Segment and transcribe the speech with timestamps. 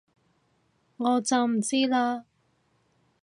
[0.97, 2.23] 我就唔知喇